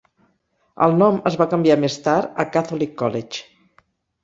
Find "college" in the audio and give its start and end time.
3.05-3.47